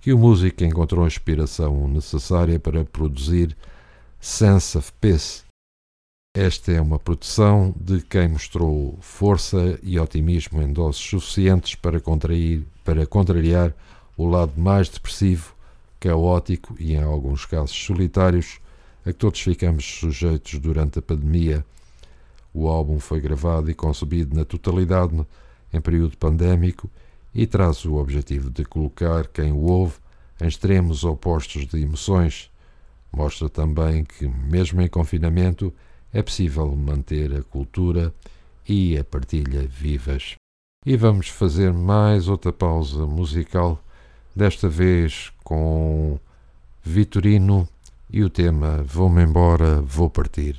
[0.00, 3.54] que o músico encontrou a inspiração necessária para produzir
[4.18, 5.42] Sense of Peace.
[6.36, 12.66] Esta é uma produção de quem mostrou força e otimismo em doses suficientes para, contrair,
[12.82, 13.72] para contrariar
[14.16, 15.53] o lado mais depressivo,
[16.08, 18.60] caótico e, em alguns casos, solitários
[19.04, 21.64] a que todos ficamos sujeitos durante a pandemia
[22.54, 25.26] o álbum foi gravado e concebido na totalidade
[25.72, 26.88] em período pandémico
[27.34, 29.96] e traz o objetivo de colocar quem o ouve
[30.40, 32.48] em extremos opostos de emoções.
[33.12, 35.74] Mostra também que, mesmo em confinamento,
[36.12, 38.14] é possível manter a cultura
[38.68, 40.36] e a partilha vivas.
[40.86, 43.82] E vamos fazer mais outra pausa musical,
[44.34, 46.18] desta vez com
[46.82, 47.68] Vitorino
[48.10, 50.56] e o tema Vou-me embora, vou partir.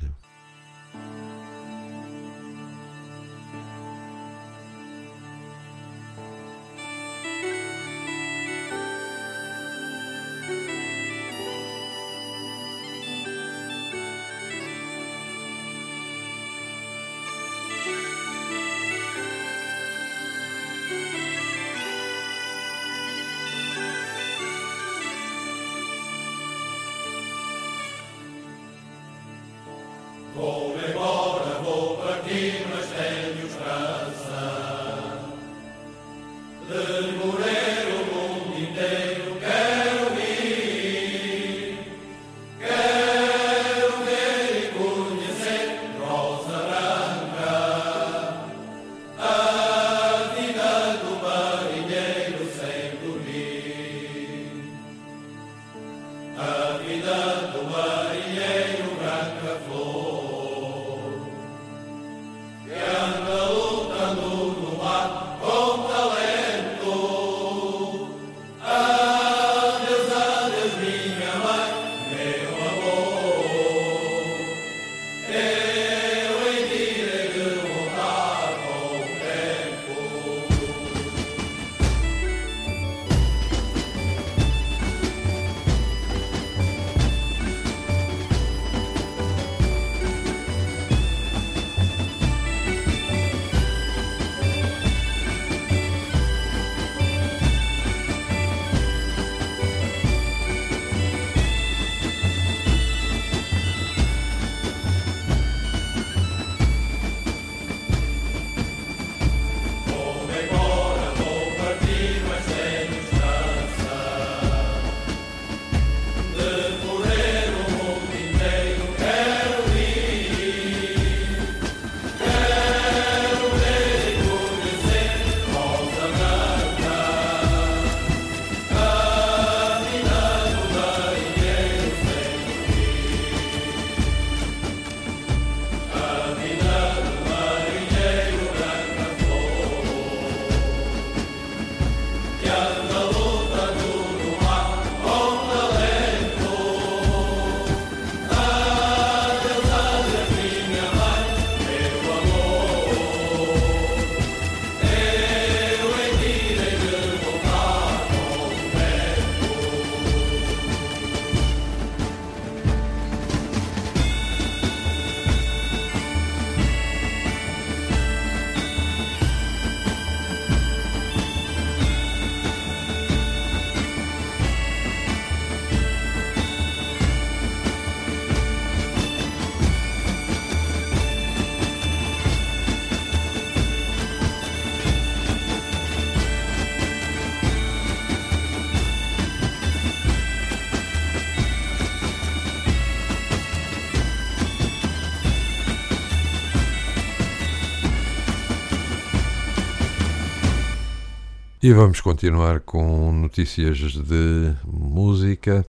[201.66, 205.64] E vamos continuar com notícias de música.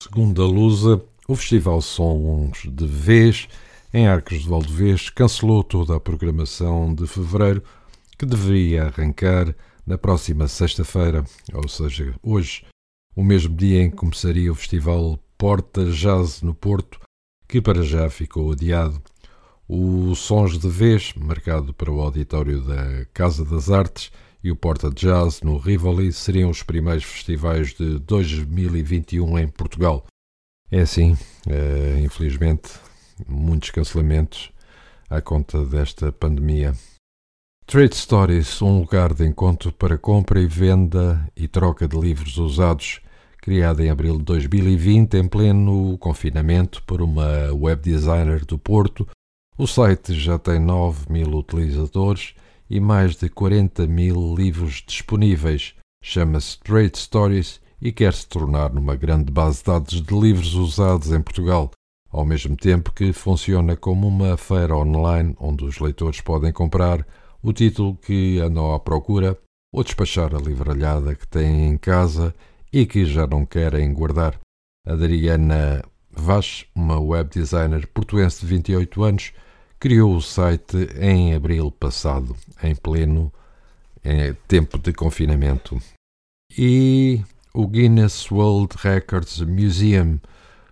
[0.00, 3.48] Segundo a Lusa, o Festival Sons de Vez,
[3.92, 7.64] em Arcos de Valdevez, cancelou toda a programação de fevereiro,
[8.16, 9.52] que deveria arrancar
[9.84, 12.64] na próxima sexta-feira, ou seja, hoje,
[13.16, 17.00] o mesmo dia em que começaria o Festival Porta Jazz no Porto,
[17.48, 19.02] que para já ficou adiado.
[19.68, 24.90] O Sons de Vez, marcado para o auditório da Casa das Artes, e o Porta
[24.90, 30.06] Jazz no Rivoli seriam os primeiros festivais de 2021 em Portugal.
[30.70, 31.16] É assim,
[31.48, 32.70] é, infelizmente,
[33.28, 34.50] muitos cancelamentos
[35.08, 36.74] à conta desta pandemia.
[37.66, 43.00] Trade Stories, um lugar de encontro para compra e venda e troca de livros usados,
[43.38, 49.06] criado em abril de 2020 em pleno confinamento por uma web designer do Porto.
[49.56, 52.34] O site já tem 9 mil utilizadores
[52.70, 55.74] e mais de 40 mil livros disponíveis.
[56.02, 61.10] Chama-se Trade Stories e quer se tornar numa grande base de dados de livros usados
[61.10, 61.72] em Portugal,
[62.08, 67.04] ao mesmo tempo que funciona como uma feira online onde os leitores podem comprar
[67.42, 69.36] o título que andam à procura
[69.72, 72.34] ou despachar a livralhada que têm em casa
[72.72, 74.38] e que já não querem guardar.
[74.86, 79.32] Adriana Vaz, uma web designer portuense de 28 anos,
[79.80, 83.32] criou o site em abril passado, em pleno
[84.04, 85.80] em tempo de confinamento.
[86.56, 87.22] E
[87.54, 90.20] o Guinness World Records Museum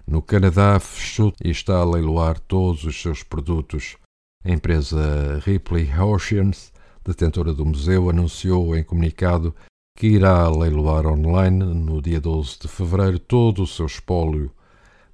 [0.06, 3.96] no Canadá fechou e está a leiloar todos os seus produtos.
[4.44, 6.70] A empresa Ripley Oceans,
[7.02, 9.54] detentora do museu, anunciou em comunicado
[9.96, 14.52] que irá leiloar online no dia 12 de fevereiro todo o seu espólio.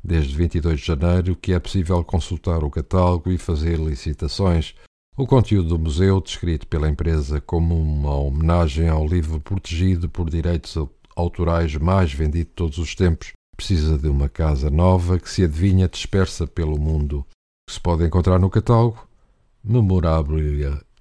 [0.04, 4.74] Desde 22 de janeiro que é possível consultar o catálogo e fazer licitações.
[5.16, 10.76] O conteúdo do museu, descrito pela empresa como uma homenagem ao livro protegido por direitos
[11.16, 15.88] autorais mais vendido de todos os tempos, precisa de uma casa nova que se adivinha
[15.88, 17.24] dispersa pelo mundo.
[17.70, 19.08] Se pode encontrar no catálogo
[19.64, 20.36] memorável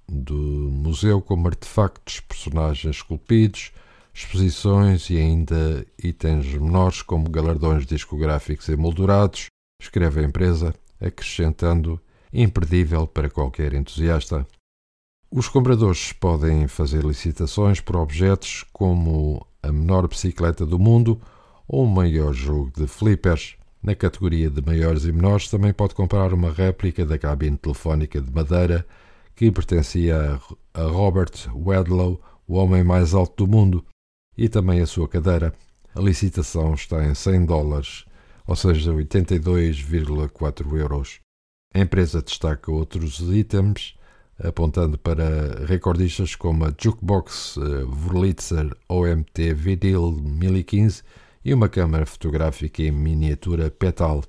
[0.08, 3.70] do museu como artefactos, personagens esculpidos,
[4.14, 9.46] exposições e ainda itens menores como galardões discográficos emoldurados,
[9.82, 12.00] escreve a empresa, acrescentando
[12.32, 14.46] imperdível para qualquer entusiasta.
[15.30, 21.20] Os compradores podem fazer licitações por objetos como a menor bicicleta do mundo
[21.66, 23.56] ou o maior jogo de flippers.
[23.82, 28.30] Na categoria de maiores e menores também pode comprar uma réplica da cabine telefónica de
[28.30, 28.86] madeira
[29.34, 30.40] que pertencia
[30.72, 33.84] a Robert Wedlow, o homem mais alto do mundo,
[34.36, 35.52] e também a sua cadeira.
[35.94, 38.04] A licitação está em 100 dólares,
[38.46, 41.20] ou seja, 82,4 euros.
[41.72, 43.96] A empresa destaca outros itens,
[44.42, 51.02] apontando para recordistas como a Jukebox eh, Wurlitzer OMT Vidil 1015
[51.44, 54.24] e uma câmara fotográfica em miniatura Petal.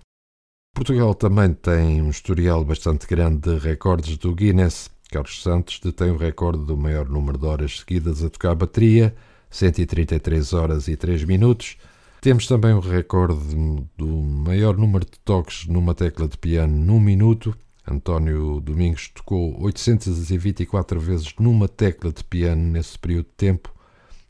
[0.75, 4.89] Portugal também tem um historial bastante grande de recordes do Guinness.
[5.09, 9.15] Carlos Santos detém o recorde do maior número de horas seguidas a tocar bateria,
[9.55, 11.77] 133 horas e 3 minutos.
[12.19, 13.39] Temos também o recorde
[13.95, 17.55] do maior número de toques numa tecla de piano num minuto.
[17.89, 23.73] António Domingos tocou 824 vezes numa tecla de piano nesse período de tempo.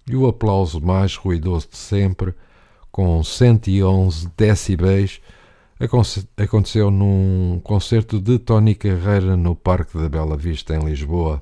[0.07, 2.35] E o aplauso mais ruidoso de sempre,
[2.91, 5.19] com 111 decibéis,
[6.37, 11.41] aconteceu num concerto de Tony Carreira no Parque da Bela Vista, em Lisboa.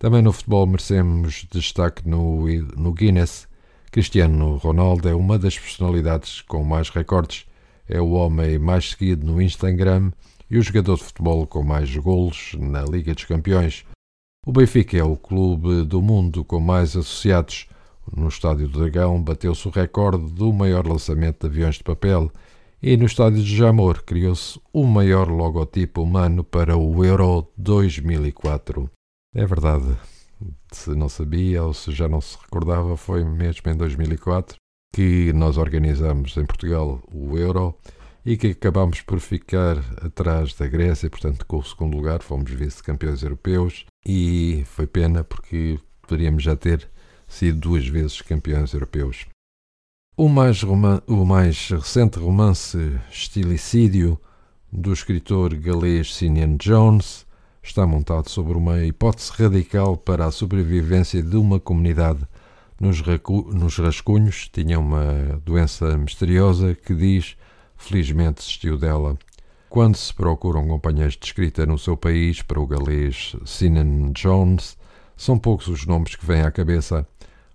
[0.00, 3.46] Também no futebol merecemos destaque no, no Guinness.
[3.92, 7.44] Cristiano Ronaldo é uma das personalidades com mais recordes.
[7.86, 10.10] É o homem mais seguido no Instagram
[10.50, 13.84] e o jogador de futebol com mais golos na Liga dos Campeões.
[14.46, 17.68] O Benfica é o clube do mundo com mais associados.
[18.10, 22.32] No Estádio do Dragão bateu-se o recorde do maior lançamento de aviões de papel
[22.82, 28.90] e no Estádio de Jamor criou-se o maior logotipo humano para o Euro 2004.
[29.34, 29.96] É verdade.
[30.72, 34.56] Se não sabia ou se já não se recordava, foi mesmo em 2004
[34.92, 37.76] que nós organizamos em Portugal o Euro
[38.24, 43.22] e que acabámos por ficar atrás da Grécia, portanto, com o segundo lugar, fomos vice-campeões
[43.22, 46.88] europeus e foi pena porque poderíamos já ter
[47.26, 49.26] sido duas vezes campeões europeus.
[50.16, 52.76] O mais, o mais recente romance
[53.10, 54.20] Estilicídio
[54.70, 57.24] do escritor galês Sinian Jones
[57.62, 62.20] está montado sobre uma hipótese radical para a sobrevivência de uma comunidade.
[62.78, 63.02] Nos,
[63.52, 67.36] nos rascunhos tinha uma doença misteriosa que diz,
[67.76, 69.18] felizmente desistiu dela.
[69.68, 74.76] Quando se procuram companheiros de escrita no seu país para o galês Sinan Jones,
[75.16, 77.06] são poucos os nomes que vêm à cabeça.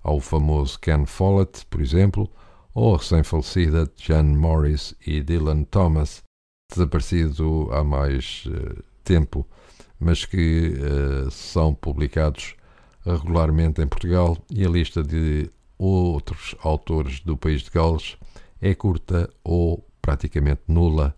[0.03, 2.29] Há o famoso Ken Follett, por exemplo,
[2.73, 6.21] ou a recém-falecida Jan Morris e Dylan Thomas,
[6.71, 9.45] desaparecido há mais uh, tempo
[9.99, 12.55] mas que uh, são publicados
[13.05, 18.17] regularmente em Portugal e a lista de outros autores do país de Gales
[18.61, 21.15] é curta ou praticamente nula.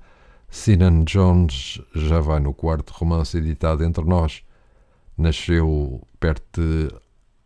[0.50, 4.44] Sinan Jones já vai no quarto romance editado entre nós.
[5.18, 6.90] Nasceu perto de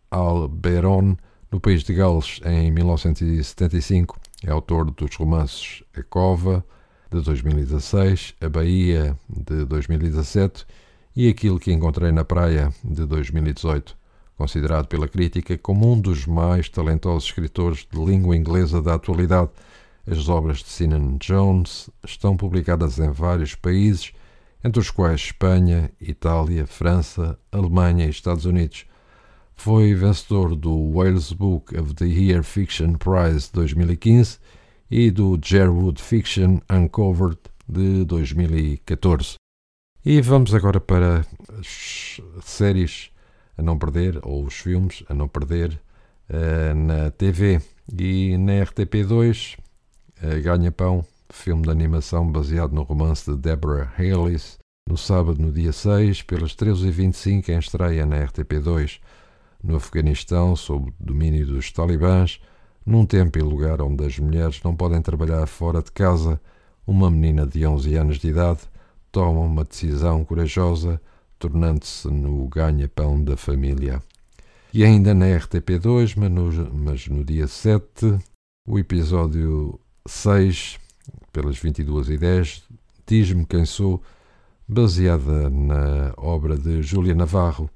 [0.09, 1.15] Alberon,
[1.51, 4.19] no país de Gales, em 1975.
[4.43, 6.65] É autor dos romances A Cova,
[7.11, 10.65] de 2016, A Bahia, de 2017
[11.15, 13.97] e Aquilo que Encontrei na Praia, de 2018,
[14.37, 19.51] considerado pela crítica como um dos mais talentosos escritores de língua inglesa da atualidade.
[20.09, 24.13] As obras de Sinan Jones estão publicadas em vários países,
[24.63, 28.85] entre os quais Espanha, Itália, França, Alemanha e Estados Unidos.
[29.53, 34.39] Foi vencedor do Wales Book of the Year Fiction Prize 2015
[34.89, 37.37] e do Jerwood Fiction Uncovered
[37.67, 39.40] de 2014.
[40.03, 41.23] E vamos agora para
[41.59, 43.11] as séries
[43.55, 45.79] a não perder, ou os filmes a não perder,
[46.27, 47.61] uh, na TV.
[47.95, 54.57] E na RTP2, uh, Ganha Pão, filme de animação baseado no romance de Deborah Hayles,
[54.89, 58.99] no sábado, no dia 6, pelas 13h25, em estreia na RTP2,
[59.63, 62.41] no Afeganistão, sob domínio dos talibãs,
[62.83, 66.41] num tempo e lugar onde as mulheres não podem trabalhar fora de casa,
[66.87, 68.61] uma menina de 11 anos de idade
[69.11, 71.01] toma uma decisão corajosa,
[71.37, 74.01] tornando-se no ganha-pão da família.
[74.73, 78.17] E ainda na RTP2, mas no, mas no dia 7,
[78.65, 80.79] o episódio 6,
[81.33, 82.63] pelas 22h10,
[83.05, 84.01] Diz-me Quem Sou,
[84.65, 87.69] baseada na obra de Júlia Navarro,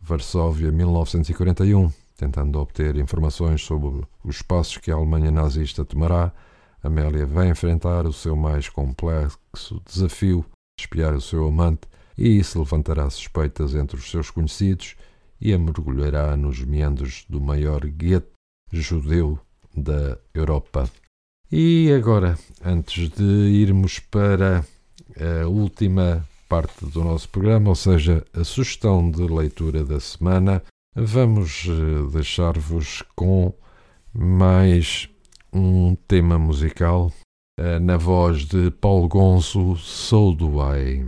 [0.00, 6.32] Varsóvia 1941, tentando obter informações sobre os passos que a Alemanha nazista tomará,
[6.80, 10.44] Amélia vai enfrentar o seu mais complexo desafio
[10.82, 11.82] espiar o seu amante,
[12.16, 14.96] e isso levantará suspeitas entre os seus conhecidos
[15.40, 18.32] e a mergulhará nos meandros do maior gueto
[18.72, 19.38] judeu
[19.74, 20.90] da Europa.
[21.50, 24.64] E agora, antes de irmos para
[25.16, 30.62] a última parte do nosso programa, ou seja, a sugestão de leitura da semana,
[30.94, 33.54] vamos eh, deixar-vos com
[34.12, 35.08] mais
[35.52, 37.12] um tema musical
[37.80, 41.04] na voz de Paulo Gonço, Sou do Ai.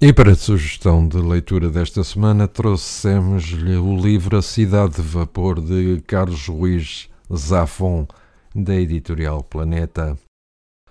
[0.00, 5.60] E para a sugestão de leitura desta semana, trouxemos-lhe o livro A Cidade de Vapor
[5.60, 8.06] de Carlos Ruiz Zafon,
[8.54, 10.16] da editorial Planeta.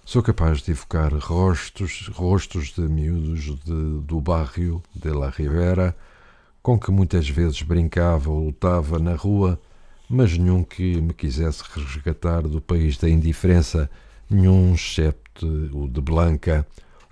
[0.03, 5.95] Sou capaz de evocar rostos, rostos de miúdos de, do barrio de La Rivera,
[6.61, 9.57] com que muitas vezes brincava ou lutava na rua,
[10.09, 13.89] mas nenhum que me quisesse resgatar do país da indiferença,
[14.29, 16.67] nenhum excepto o de Blanca.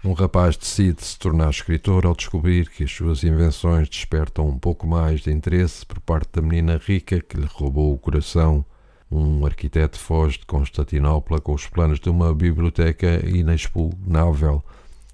[0.05, 4.85] Um rapaz decide se tornar escritor ao descobrir que as suas invenções despertam um pouco
[4.85, 8.63] mais de interesse por parte da menina rica que lhe roubou o coração.
[9.09, 14.63] Um arquiteto foge de Constantinopla com os planos de uma biblioteca inexpugnável.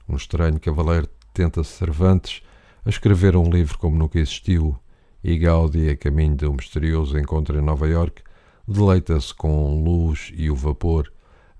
[0.09, 2.41] Um estranho cavaleiro tenta Cervantes
[2.83, 4.77] a escrever um livro como nunca existiu.
[5.23, 8.21] E Gaudi, a caminho de um misterioso encontro em Nova York,
[8.67, 11.09] deleita-se com luz e o vapor,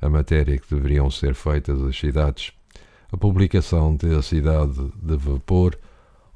[0.01, 2.51] a matéria que deveriam ser feitas as cidades.
[3.13, 5.77] A publicação de A Cidade de Vapor,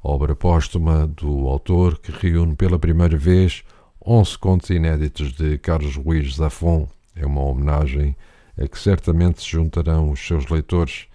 [0.04, 3.64] obra póstuma do autor que reúne pela primeira vez
[4.04, 8.14] 11 contos inéditos de Carlos Ruiz Zafón é uma homenagem
[8.58, 11.06] a que certamente se juntarão os seus leitores.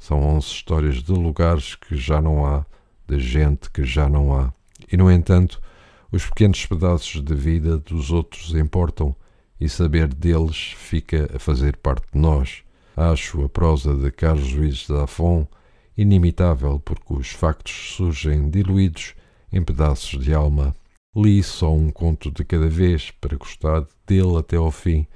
[0.00, 2.64] São 11 histórias de lugares que já não há,
[3.06, 4.50] de gente que já não há.
[4.90, 5.60] E, no entanto,
[6.10, 9.14] os pequenos pedaços de vida dos outros importam
[9.60, 12.62] e saber deles fica a fazer parte de nós.
[13.00, 15.46] Acho a prosa de Carlos Ruiz Zafón
[15.96, 19.14] inimitável porque os factos surgem diluídos
[19.50, 20.76] em pedaços de alma
[21.16, 25.06] Li só um conto de cada vez para gostar dele até ao fim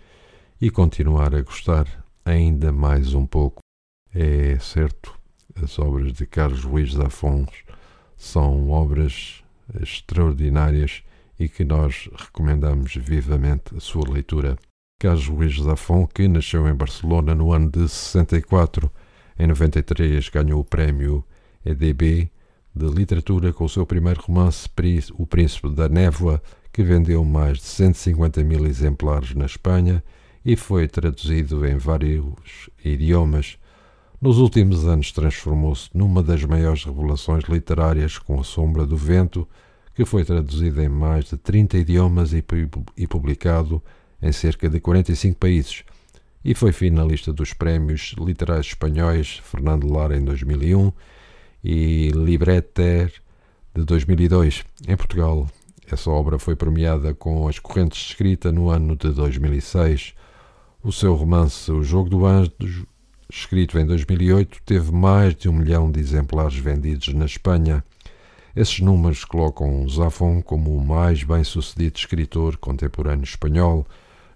[0.58, 1.86] e continuar a gostar
[2.24, 3.60] ainda mais um pouco.
[4.14, 5.14] É certo,
[5.54, 7.50] as obras de Carlos Luís Zafons
[8.16, 9.44] são obras
[9.78, 11.02] extraordinárias
[11.38, 14.56] e que nós recomendamos vivamente a sua leitura.
[14.98, 18.90] Carlos Luís Zafon, que nasceu em Barcelona no ano de 64,
[19.38, 21.22] em 93 ganhou o prémio
[21.64, 22.30] EDB
[22.74, 24.66] de literatura com o seu primeiro romance
[25.18, 26.42] O Príncipe da Névoa,
[26.72, 30.02] que vendeu mais de 150 mil exemplares na Espanha
[30.44, 33.58] e foi traduzido em vários idiomas.
[34.20, 39.46] Nos últimos anos transformou-se numa das maiores revelações literárias com A Sombra do Vento,
[39.94, 43.82] que foi traduzido em mais de 30 idiomas e publicado
[44.22, 45.84] em cerca de 45 países,
[46.44, 50.92] e foi finalista dos Prémios Literários Espanhóis Fernando Lara em 2001
[51.64, 53.12] e Libretter
[53.74, 54.62] de 2002.
[54.86, 55.48] Em Portugal,
[55.90, 60.14] essa obra foi premiada com as correntes de escrita no ano de 2006.
[60.82, 62.86] O seu romance O Jogo do Anjo,
[63.30, 67.82] escrito em 2008, teve mais de um milhão de exemplares vendidos na Espanha.
[68.54, 73.86] Esses números colocam Zafón como o mais bem-sucedido escritor contemporâneo espanhol,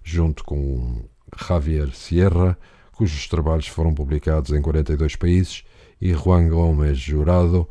[0.09, 1.03] junto com
[1.39, 2.57] Javier Sierra,
[2.93, 5.63] cujos trabalhos foram publicados em 42 países,
[6.01, 7.67] e Juan Gómez Jurado,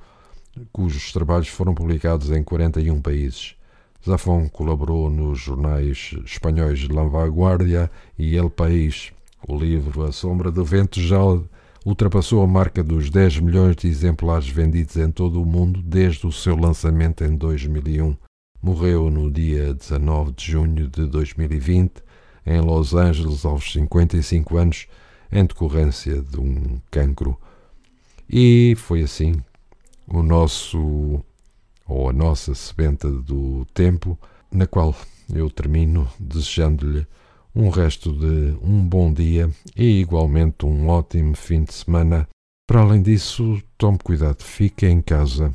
[0.73, 3.57] cujos trabalhos foram publicados em 41 países.
[4.07, 9.13] Zafón colaborou nos jornais espanhóis La Vanguardia e El País.
[9.49, 11.19] O livro A Sombra do Vento já
[11.85, 16.33] ultrapassou a marca dos 10 milhões de exemplares vendidos em todo o mundo desde o
[16.33, 18.17] seu lançamento em 2001.
[18.63, 22.08] Morreu no dia 19 de junho de 2020
[22.49, 24.87] em Los Angeles aos 55 anos
[25.31, 27.39] em decorrência de um cancro.
[28.29, 29.35] E foi assim
[30.07, 31.23] o nosso
[31.87, 34.19] ou a nossa sebenta do tempo,
[34.51, 34.95] na qual
[35.33, 37.07] eu termino desejando-lhe
[37.55, 42.29] um resto de um bom dia e igualmente um ótimo fim de semana.
[42.67, 45.55] Para além disso, tome cuidado, fique em casa.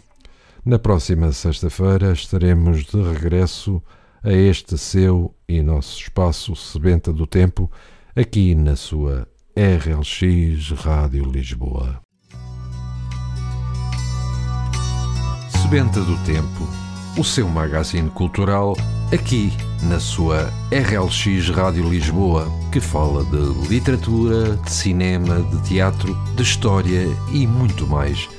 [0.65, 3.81] Na próxima sexta-feira estaremos de regresso
[4.23, 7.69] a este seu e nosso espaço Sebenta do Tempo,
[8.15, 11.99] aqui na sua RLX Rádio Lisboa.
[15.61, 16.69] Sebenta do Tempo,
[17.17, 18.77] o seu magazine cultural,
[19.11, 19.51] aqui
[19.81, 27.07] na sua RLX Rádio Lisboa, que fala de literatura, de cinema, de teatro, de história
[27.29, 28.29] e muito mais.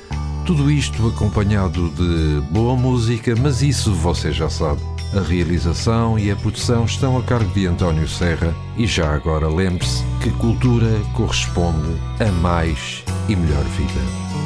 [0.47, 4.94] Tudo isto acompanhado de boa música, mas isso você já sabe.
[5.13, 10.03] A realização e a produção estão a cargo de António Serra e já agora lembre-se
[10.21, 14.44] que cultura corresponde a mais e melhor vida.